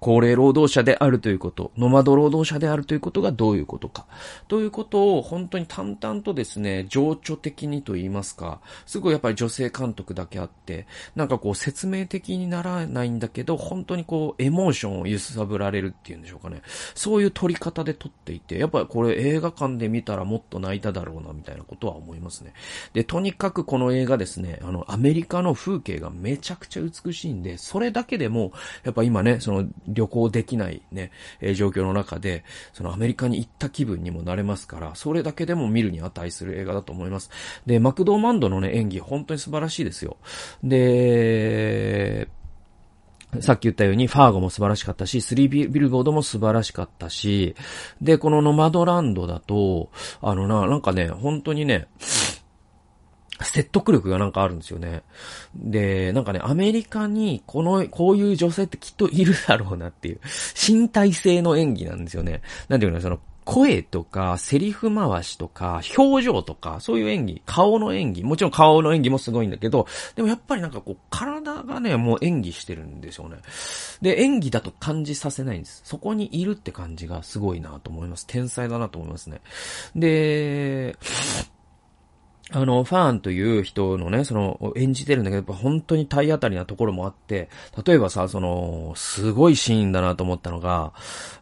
[0.05, 4.05] 高齢労働者であるということ、ノマド労働者であるということがどういうことか。
[4.47, 16.61] ということを本当に淡々とですね、情緒的にと言いますか、すごいやっぱり女性監督だけあって、なんかこう説明的にならないんだけど、本当にこうエモーションを揺さぶられるっていうんでしょうかね。
[16.93, 22.53] そういう撮り方で撮っていて、やっぱりこれ映画館で見たらもっと泣いただろうな、みたいなことは思いますね。
[22.93, 28.51] で、とにかくこの映画ですね、あの、アメリカの風景がめちゃくちゃ美しいんで、それだけでも、
[28.83, 29.65] やっぱ今ね、その、
[29.95, 37.31] 旅行できないね、えー、状況の中で、そのアメリカに行った気分にもなれますから、それだけでも見るに値する映画だと思います。
[37.65, 40.17] で、マクドーマンドのね、演技、本当に素晴らしいですよ。
[40.63, 42.27] で、
[43.41, 47.55] さっき言ったように、ファーゴも素晴らしかったし、スリービルボードも素晴らしかったし、
[48.01, 49.89] で、このノマドランドだと、
[50.21, 51.87] あのな、なんかね、本当にね、
[53.41, 55.03] 説得力がなんかあるんですよね。
[55.55, 60.19] で、なんかね、アメリカにこの、こういう女性ってきっといるだろうなっていう、
[60.55, 62.41] 身体性の演技なんですよね。
[62.69, 73.37] なんていうの、その、声とか、セリフ回しとか、表情とか、そういう演技、顔の演技、もちろん顔の演技もすごいんだけど、でもやっぱりなんかこう、体がね、もう演技してるんですよね。
[74.01, 75.81] で、演技だと感じさせないんです。
[75.85, 78.25] そこにいるって感じがすごいなと思います。
[78.25, 79.41] 天才だなと思いますね。
[79.95, 80.97] で、
[82.51, 87.49] あの、ファーンという人のね、その、演じてるんだけど、やっぱ本当に体当たりなところもあって、
[87.83, 90.93] 例えばさ、その、すごいシーンだなと思ったのが、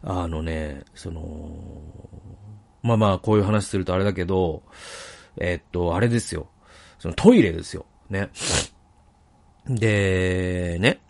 [0.02, 1.50] あのね、その、
[2.82, 4.62] まあまあ、こういう話するとあれだけど、
[5.36, 6.48] えっと、あれですよ。
[6.98, 7.84] そのトイレですよ。
[8.08, 8.30] ね。
[9.66, 11.00] で、ね。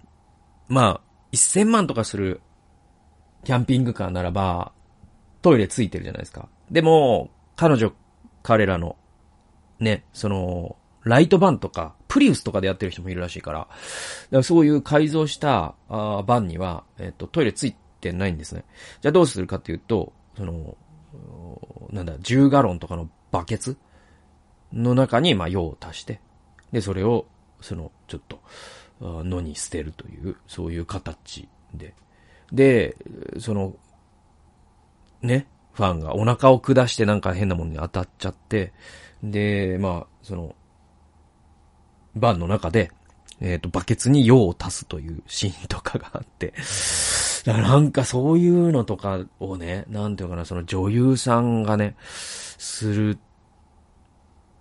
[0.69, 1.01] まあ、
[1.33, 2.41] 1000万とかする
[3.45, 4.73] キャンピングカーならば、
[5.41, 6.49] トイレついてるじゃないですか。
[6.71, 7.93] でも、彼女、
[8.43, 8.97] 彼らの
[9.81, 13.71] ね、その、ライトバンとか、プリウスとかでやってる人もいるらしいから、だか
[14.31, 18.65] らそういう改造したあバンには、えっ、と、トイレついてないんですね。
[19.03, 20.77] じゃあどうするかっていうと、その、
[21.91, 23.77] なんだ、10ガロンとかのバケツ
[24.73, 26.21] の中に、まあ、用を足して、
[26.73, 27.27] で、それを、
[27.61, 28.41] その、ちょっと、
[29.01, 31.95] 野に捨てるという、そういう形で。
[32.53, 32.97] で、
[33.39, 33.77] その、
[35.23, 38.73] ね、ファンがお腹を下してなんか変なものに当たっちゃって、
[39.23, 40.55] で、まあ、その、
[42.15, 42.93] バンの中で、
[43.41, 46.55] えっ、ー、と、バケツに用を足すというシーンとかがあって、
[47.45, 53.19] なんかそういうのとかをね、なんていうかな、その女優さんがね、するっ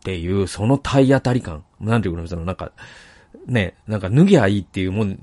[0.03, 1.63] ていう、その体当たり感。
[1.79, 2.71] なんていうかな、そのなんか、
[3.47, 5.17] ね、なんか脱ぎゃいいっていうもん、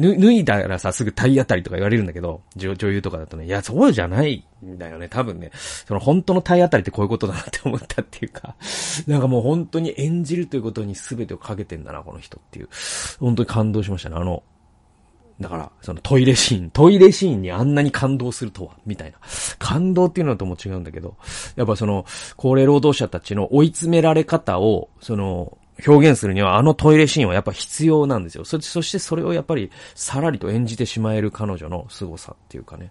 [0.00, 5.08] 脱いだらさ、すぐ体当たりとか言われるんだけど、女優とかだとね、いや、そうじゃないんだよね。
[5.08, 8.56] 多分ね、その本当の体当たりってこういうことだなって思ったっていうか、
[9.06, 12.68] なんかもう本当に演じるということに全てをかけてんだな、この人っていう。
[13.20, 14.16] 本当に感動しましたね。
[14.16, 14.42] あの、
[15.40, 19.18] だから、そのトイレシーン、トイレシーンにあんなに感動するとは、みたいな。
[19.58, 21.16] 感動っていうのとも違うんだけど、
[21.56, 22.04] やっぱその、
[22.36, 25.56] 高齢労働者たちの追い詰められ方を、その、
[25.86, 28.44] 表現するにはあのトイレシーンはやっぱ必要なんですよ。
[28.44, 32.90] そ、そしてそれをやっぱりさらりと演じてしまえる彼女の凄さっていうかね。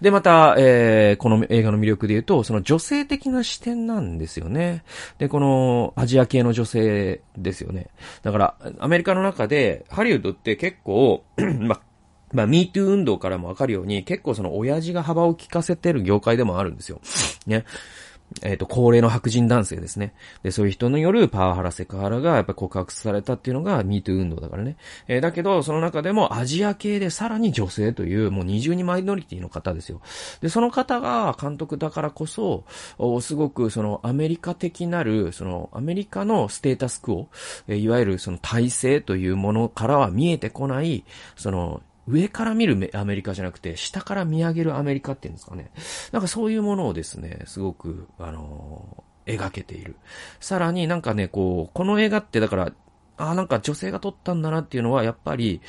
[0.00, 4.84] で、また、えー、この映画の魅力で言うと、その女性的な視点なんですよね。
[5.18, 7.88] で、このアジア系の女性ですよね。
[8.22, 11.24] だから、アメリカの中で、ハリウッドって結構
[11.60, 11.80] まあ、
[12.32, 17.00] まあ、ミートゥー運動からもわかるように、結構その親父が幅を利かせてる業界でもあるんですよ。
[17.46, 17.64] ね。
[18.42, 20.14] えっ、ー、と、高齢の白人男性ですね。
[20.42, 24.76] で、そういう人によるパワハラ、セクハラがやっぱ告白されたっていうのが MeToo 運動だからね。
[25.08, 30.00] えー、だけど、その中でもアジア系でさらに女性という、もう二重にマイノリティの方ですよ。
[30.40, 32.64] で、その方が監督だからこそ、
[33.20, 37.28] すごくそのアメリカ的なる、そのアメリカのステータスクオ、
[37.66, 41.04] えー、いわゆるその体制というものからは見えてこない、
[41.36, 45.70] その上から見るアメリカじゃなくて、下から見上げるアメリカっていうんですかね。
[46.12, 49.96] なんかそういうものをですね、すごく、あのー、描けている。
[50.40, 52.72] さらになんかね、こう、この映画ってだから、
[53.16, 55.60] ああ、なんか女性が撮ったんだなっていうのは、やっぱり、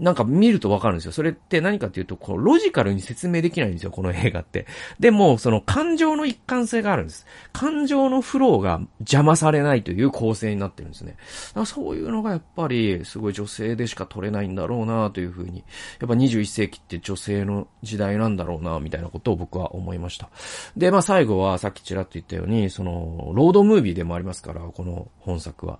[0.00, 1.12] なんか見るとわかるんですよ。
[1.12, 4.66] それって何かっていうと、こう、ロジカルに説明できないんですよ、この映画って。
[4.98, 7.26] でも、その感情の一貫性があるんです。
[7.52, 11.16] 感情のフローが邪魔されないという構成になってるんですね。
[11.48, 15.58] だからそういうのがやっぱり、すごい女性でしか撮れないんだろうなというふうに。
[16.00, 20.30] やっぱ21世紀って女性の時代なんだろうなみたいなことを僕は思いました。
[20.78, 25.78] で、まあ最後はさっきちらっと言ったように、その、ロードムービーでもありますから、この本作は。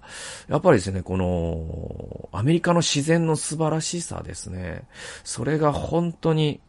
[0.49, 4.83] やっぱりですね、この、アメリカの自然の素晴らしささですね。
[5.25, 6.61] それが本当に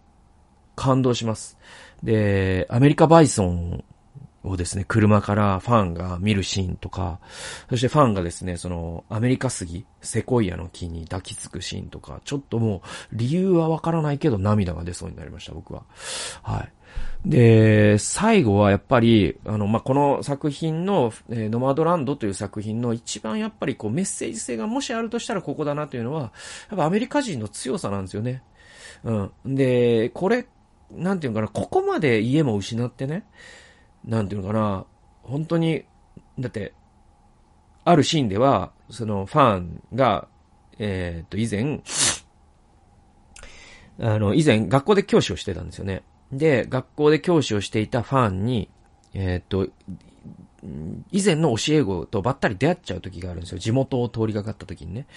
[0.76, 1.58] 感動します。
[2.04, 3.84] で、アメリカバイソン
[4.44, 7.20] をですね、車からファンが見るシーンとか、
[7.70, 15.84] そしてファンがですね、その、アメリカ杉、セコイアの木に抱きつくシーンとか、ちょっともう、理由はわからないけど涙が出そうになりました、僕は。
[16.42, 16.72] はい。
[17.26, 26.22] で、最後はやっぱり、あの、まあ、この作品の、えー、ノマドランドという作品の一番やっぱりこうメッセージ性がもしあるとしたらここだなというのは、
[26.70, 28.44] やっぱアメリカ人の強さなんですよね。
[29.04, 29.56] うん。
[29.56, 30.48] で、これ、
[30.92, 33.26] なんていうのかな、ここまで家も失ってね、
[34.04, 34.86] なんていうのかな、
[35.22, 35.86] 本当に、
[36.40, 36.74] だって、
[37.84, 40.28] あるシーンでは、そのファンが、
[40.80, 41.82] えっ、と、以前、
[44.00, 46.04] あの、以前学校で教師をしてたんですよね。
[46.32, 48.70] で、学校で教師をしていたファンに、
[49.14, 49.68] えっ、と、
[51.12, 53.60] 以前の教え子とばったり出会っちゃう時があるんですよ。
[53.60, 55.08] 地元を通りがかった時にね。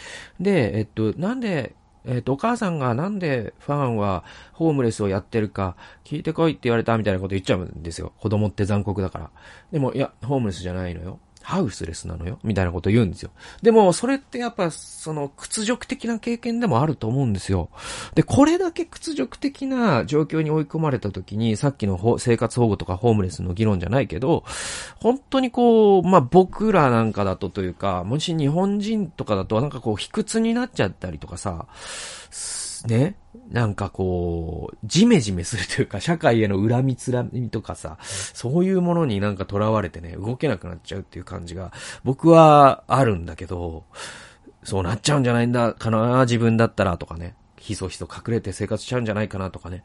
[0.40, 1.74] で、えっと、なんで、
[2.06, 8.12] えっと、お母さんがなんでファンはホームレスをやってるか聞いてこいって言われたみたいなこと言っちゃうんですよ。
[8.18, 9.30] 子供って残酷だから。
[9.72, 11.18] でも、いや、ホームレスじゃないのよ。
[11.44, 13.30] ハウスレスなのよみたいなこと言うんですよ。
[13.60, 17.68] でも、それってやっぱ、その、屈辱的な経験でもあると思うんですよ。
[18.14, 24.42] で、これだけ屈辱的な状況に追い込まれた時に、さっきの生活保護とかホームレスの議論じゃないけど、
[24.96, 31.66] 本当にこう、まあ、僕らなんかだとというか、もし日本人とかだとなんかこう、卑屈になっちゃったりとかさ、
[32.84, 33.16] ね、
[33.50, 41.72] なんかこう、ジメジメするというか、社会への恨みつらみとかさ、そういうものになんか囚われてね、動けなくなっちゃうっていう感じが、
[42.04, 43.84] 僕はあるんだけど、
[44.62, 47.34] そうなっちゃうんじゃないんだかな、自分だったらとかね。
[47.58, 49.84] ひそひそ隠れて生活しちゃうんじゃないかなとかね。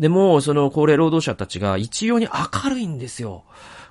[0.00, 3.44] でも、その高齢労働者たちが一様に明るいんですよ。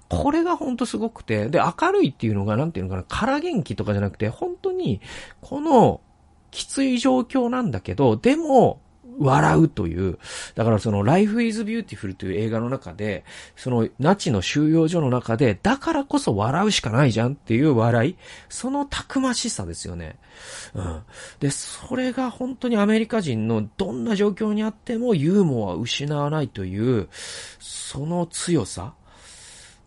[0.09, 4.99] これがほんとすごくて、で、明るいっていうのが、なんていうのかな、空元気とかじゃなくて、本当に、
[5.39, 6.01] この、
[6.51, 8.81] きつい状況なんだけど、でも、
[9.19, 10.17] 笑うという。
[10.55, 18.15] だからその Life is Beautiful という映画の中で、そのナチの収容所の中で、だからこそ笑うしかないじゃんっていう笑い。
[18.47, 20.17] そのたくましさですよね。
[20.73, 21.01] うん。
[21.39, 27.09] で、それが本当にアメリカ人のどんな状況にあってもユーモアを失わないという、
[27.59, 28.93] その強さ。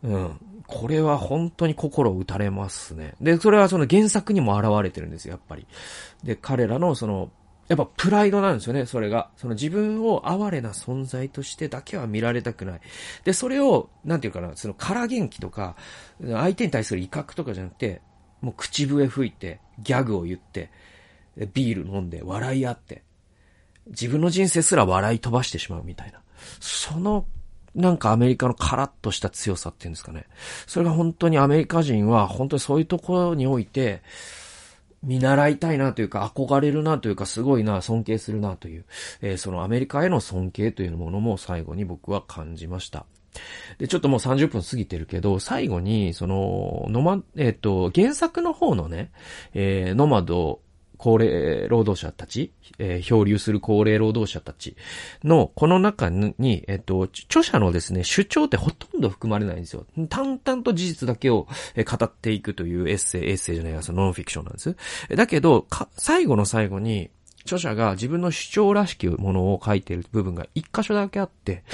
[0.03, 0.38] うん。
[0.73, 3.15] これは本当に心打たれますね。
[3.21, 5.67] で、それはその原作にも現れてるんですよ、やっぱり。
[6.25, 7.31] で、彼らのその、
[7.69, 9.31] やっぱプライドなんですよね、それが。
[9.37, 12.81] その自分を哀れな存在としてだけは見られたくない。
[13.25, 15.77] で、それを、なんていうかな、その空元気とか、
[16.23, 18.01] 相手に対する威嚇とかじゃなくて、
[18.41, 20.71] もう口笛吹いて、ギャグを言って、
[21.53, 23.03] ビール飲んで、笑い合って、
[23.89, 26.21] 自分の人生すら笑い飛ばしてしまうみたいな。
[26.61, 27.27] その
[27.75, 30.27] なんかアメリカのカラッとした強さっていうんですかね。
[30.67, 34.03] それが本当にアメリカ人は本当にそういうところにおいて、
[35.03, 38.85] 見習いたいなというか、憧れるなというか、すごいな、尊敬するなという、
[39.21, 43.05] えー、そのアメリカへの尊敬というものも最後に僕は感じました。
[43.79, 49.11] で、ちょっともう30分過ぎてるけど、最後に、その、ノマ、えっ、ー、と、原作の方のね、
[49.55, 50.61] えー、ノマド
[51.03, 54.77] 高齢労働者たち、えー、漂流する高齢労働者たち
[55.25, 59.85] の、この中に、えっと、著者のですね、主張ってほとんど含まれないんですよ。
[60.09, 64.77] 淡々と事実だけを語っていくというエッセイ、エッセイじゃないや、そのノンフィクションなんです。
[65.17, 67.11] だけど、最後の最後に、
[67.41, 71.65] 著者が自分の主張らしきものを書いている部分が一箇所だけあって、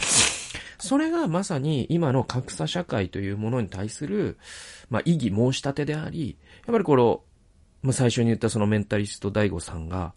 [0.78, 4.38] それがまさに今の格差社会というものに対する、
[4.90, 7.20] まあ、意義申し立てであり、やっぱりこの、
[7.82, 10.14] まあ、最初に言ったそのメンタリスト大悟さんが、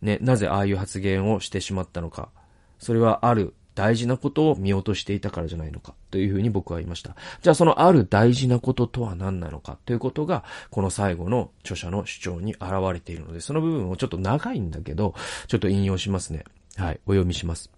[0.00, 2.30] ね、なぜああいう発言をしてしまったのか。
[2.78, 5.94] それはある大事なことを見落としていたからじゃないのか。
[6.10, 7.14] というふうに僕は言いました。
[7.42, 15.14] じゃあそのある大事なこととは何なのかということが、この最後の著者の主張に現れているので、その部分をちょっと長いんだけど、
[15.46, 16.44] ちょっと引用しますね。
[16.76, 17.70] はい、お読みします。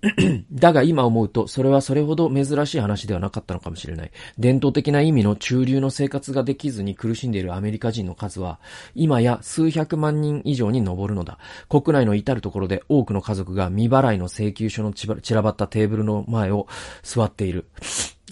[0.52, 4.10] だが今思うと、それはそれほど珍しい話ではなかったのかもしれない。
[4.38, 8.58] 伝統的な意味の中流の生活ができずに苦しんでいるアメリカ人の数は、
[8.94, 11.38] 今や数百万人以上に上るのだ。
[11.68, 16.66] 国内の至るところで多くの家族が未払いの請求書の散らばったテーブルの前を
[17.02, 17.66] 座っている。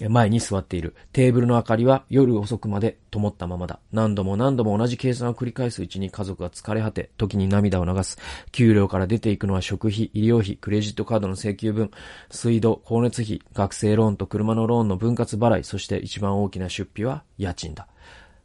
[0.09, 0.95] 前に座っている。
[1.13, 3.81] テーブルの明かりは夜遅くまで灯ったままだ。
[3.93, 8.19] 何度も何度も同じ計算を繰り返すうちに家族が疲れ果て、時に涙を流す。
[8.53, 11.91] 給料から出ていくのは食費、医療費、クレジットカードの請求分、
[12.31, 17.89] 水道、光熱費、学生ローンと車のローンの分割払い、そして一番大きな出費は家賃だ。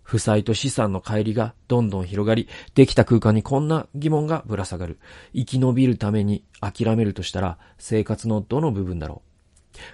[0.05, 4.99] 負債と資産の乖離がどんどん広がり、できた空間にこんな疑問がぶら下がる。
[5.33, 9.34] 生き延びるために諦めるとしたら、生活のどの部分だろう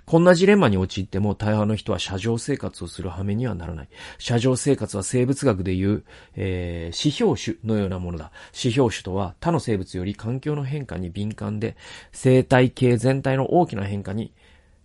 [0.06, 3.90] こんなジレンマに陥っても大半の人は車上生活をする羽目にはならない。
[4.18, 6.04] 車上生活は生物学でいう、
[6.36, 8.32] えー、指標種のようなものだ。
[8.50, 11.76] 指標種とは他の生物より環境の変化に敏感で、
[12.12, 14.32] 生態系全体の大きな変化に、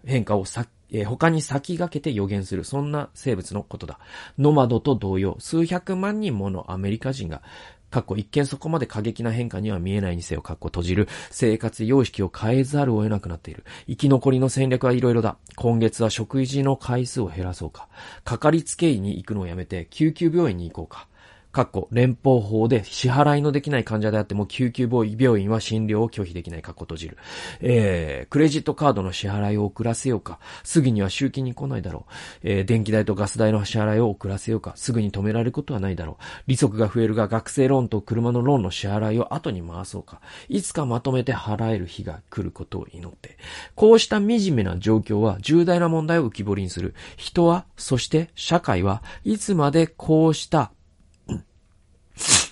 [0.05, 3.99] 変化をさ、えー、他に先駆けて予言する、そんな生物のことだ。
[4.39, 7.43] ノマドと同様、数百万人ものアメリカ人が
[7.91, 11.09] かっこ一見そこまで過激な変化には見えないにせよ、かっこ閉じる。
[11.31, 13.65] 生活様式を変えざるを得なくなっている。
[13.87, 15.37] 生き残りの戦略はいろいろだ。
[15.55, 17.89] 今月は食事の回数を減らそうか。
[18.25, 21.09] かかりつけ医に行くのをやめて、救急病院に行こうか。
[21.57, 27.17] かっこ、連邦法で支払いのできない患者であっても救急病院は診療を拒否できないかっこ閉じる。
[27.63, 30.39] えー、クレジットカードの支払いを遅らせようか。
[30.65, 32.13] すぐには集金に来ないだろう。
[32.43, 34.75] えー、電気代とガス代の支払いを遅らせようか。
[34.77, 36.25] すぐに止められることはないだろう。
[36.47, 40.21] 利息が増えるが学生ローンと車のローンの支払いを後に回そうか。
[40.51, 43.39] いつかまとめて払える日が来ることを祈って。
[43.75, 46.95] こうした惨めな状況は重大な問題を浮き彫りにする。
[47.17, 50.71] 人は、そして社会はいつまでこうした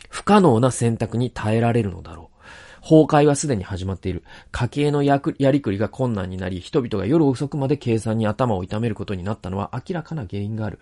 [0.08, 2.34] 不可能な選択に耐えられるのだろう。
[2.84, 4.22] 崩壊はすでに始まっている。
[4.52, 10.78] 家計のややりくりが困難になり、人々が夜遅くまで計算に頭を痛めることになったのは明らかな原因がある。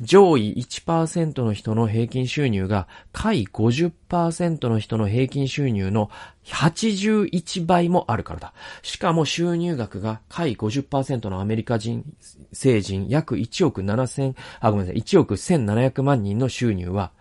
[0.00, 6.10] 上位1%の人の平均収入が、下位50%の人の平均収入の
[6.46, 8.52] 81倍もあるからだ。
[8.82, 12.04] しかも収入額が下位50%のアメリカ人、
[12.52, 17.12] 成人約1億7000、あ、ごめんなさい、1億1700万人の収入は、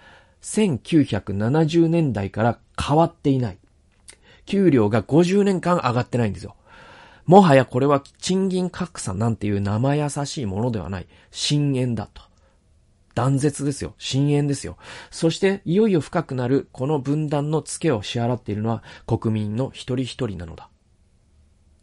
[0.43, 3.57] 1970年代から変わっていない。
[4.45, 6.55] 給料が50年間上がってないんですよ。
[7.25, 11.07] もはやこれは賃金格差なんていう生優しいものではない。
[11.31, 12.21] 深淵だと。
[13.15, 13.93] 断絶ですよ。
[13.97, 14.77] 深淵ですよ。
[15.11, 20.69] そして、いよいよ深くなるこの分断の付けを支払っているのは国民の一人一人なのだ。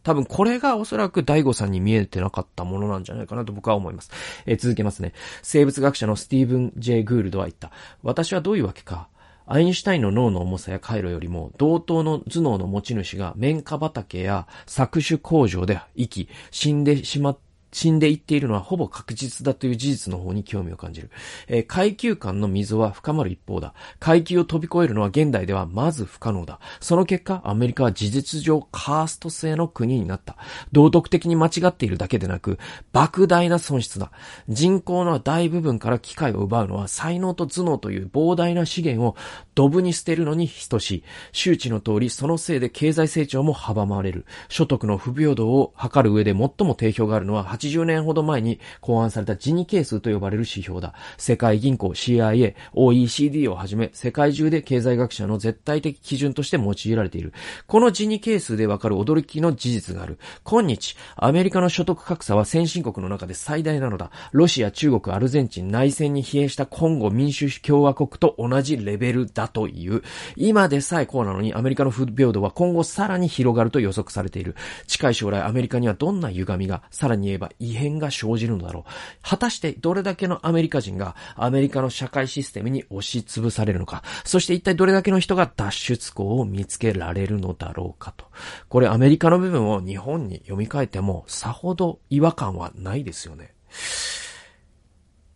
[0.03, 4.11] 多分これがおそらく大悟さんに見えてなかったものなんじゃないかなと僕は思います。
[4.45, 5.13] えー、続けますね。
[5.41, 7.71] 生物学者のスティーブン・ジェイ・グールドは言った。
[8.03, 9.07] 私はどういうわけか。
[9.45, 17.39] アインシュタインの脳の重さや回路よりも同等の頭脳の持ち主が綿花畑や搾取工場で生き、死んでしまった
[17.71, 21.09] 死んでいっているのはほぼ確実だという事実の方に興味を感じる。
[21.47, 23.73] えー、階級間の溝は深まる一方だ。
[23.99, 26.59] 階級を飛び越えるのは現代ではまず不可能だ。
[26.79, 30.37] その結果、アメリカは事実上カースト制の国になった。
[30.71, 32.59] 道徳的に間違っているだけでなく、
[32.93, 34.11] 莫大な損失だ。
[34.49, 39.15] 人口の大部分から機会を奪うのは才能と頭脳という膨大な資源を
[39.55, 41.03] ドブに捨てるのに等しい。
[41.31, 44.25] 周知の通り、そのせいで経済成長も阻まれる。
[44.49, 50.93] 所得の不平等を図る上で最も定評があるのは80年ほど前に考案されたジニ係数と呼ばれる指標だ。
[51.17, 57.33] 世界銀行 CIA、OECD をはじめ、世界中で経済学者の絶対的基準として用いられている。
[57.67, 60.17] このジニ係数でわかる驚きの事実がある。
[60.43, 64.11] 今日、アメリカの所得格差は先進国の中で最大なのだ。
[64.31, 70.03] ロシア、中国、アルゼンチン、内戦に疲弊したコンゴ民主共和国と同じレベルだだという。
[70.35, 74.55] 今でさえこうなのに、アメリカの不平等は今後さらに広がると予測されている。
[74.85, 78.91] 近い将来、アメリカにはどんな歪みが、さらに言えば異変が生じるのだろう。
[79.23, 84.03] 果たしてどれだけのアメリカ人がアメリカの社会システムに押しつぶされるのか。
[84.23, 88.25] そして一体どれだけの人が脱出口を見つけられるのだろうかと。
[88.69, 93.55] これアメリカの部分を日本に読み替えてもさほど違和感はないですよね。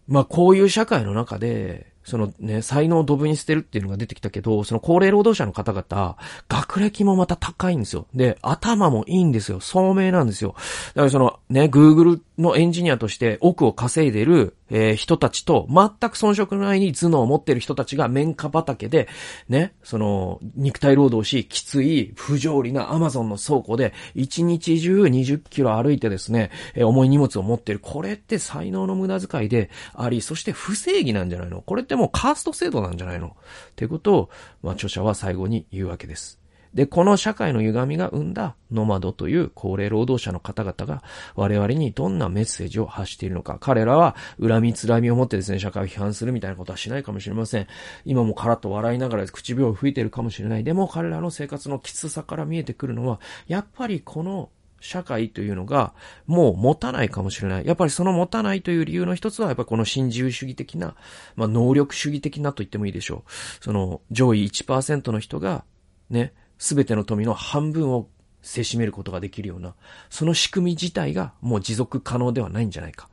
[0.08, 8.06] まあこういう社会の中で、そのね、才能をドブに捨てるっていうのが出てきたけど、その高齢労働者の方々、学歴もまた高いんですよ。
[8.14, 9.60] で、頭もいいんですよ。
[9.60, 10.54] 聡明なんですよ。
[10.94, 19.08] だからそのね、Google のエンジニアとして億を稼いでる、えー、人たちと、全く遜色のない頭脳を持ってる人たちが綿花畑で、
[19.48, 27.80] ね、その、肉体労働し、きつい、不条理なアマゾンの倉庫で、一日中20キロ歩いてですね、えー、重い荷物を持ってる。
[27.80, 31.62] これって才能の無駄遣いであり、そして不正義なんじゃないの？
[31.62, 33.28] これってもうカースト制度なんじゃないの？
[33.28, 33.32] っ
[33.76, 34.30] てことを、
[34.64, 36.40] まあ、著者は最後に言うわけです。
[36.76, 41.04] で、この社会の歪みが生んだノマドという高齢労働者の方々が
[41.36, 43.58] 我々にどんなメッセージを発しているのか。
[43.60, 44.16] 彼らは
[44.46, 47.68] 恨みつらみを持ってですね、社会を批判するみたいなことはしないかもしれません。
[48.04, 50.66] 今もカラッと笑いながら唇を吹いているかもしれない。
[50.66, 54.50] でも彼らの生活のきつさから見えてくるのは、やっぱりこの
[54.82, 55.94] 社会というのが
[56.28, 57.66] もう持たないかもしれない。
[57.66, 60.96] やっぱりその持たないという理由の一つは、やっぱりこの新自由主義的な、
[61.38, 63.32] まあ能力主義的なと言ってもいいでしょう。
[63.64, 65.64] その上位1%の人が
[66.10, 68.08] ね、すべての富の半分を
[68.42, 69.76] せしめることができるような、
[70.10, 73.10] その仕組み自体がもう持続可能ではないんじゃないか。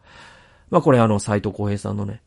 [0.70, 2.22] まあこれあの、斎藤浩平さんのね、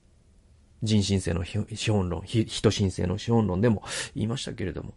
[0.81, 3.83] 人申請の資本論、人申請の資本論でも
[4.15, 4.93] 言いましたけれども、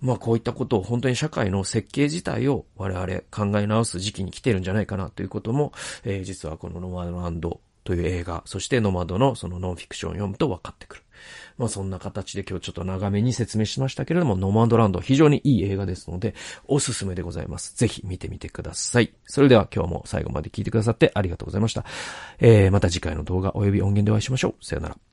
[0.00, 5.72] まあこういったことを本当に社会の設計自体を我々考え直す時期に来てるんじゃないかなということも、
[6.04, 11.01] えー、実はこのノマドランドという映画、そしてノマドのそのノンフィクションを読むと分かってくる。
[11.62, 16.34] まあそんな形で今日ちょっと長めに説明しましたけれども、ノマンドランド非常にいい映画ですので、
[16.66, 17.76] おすすめでございます。
[17.76, 19.12] ぜひ見てみてください。
[19.26, 21.84] それでは今日も最後まで聞いてくださってありがとうございました。
[22.40, 24.64] えー、また次回の動画及び音源でお会いしましょう。
[24.64, 25.11] さよなら。